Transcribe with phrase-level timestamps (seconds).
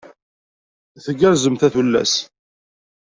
[1.03, 2.13] Tgerrzemt a tullas?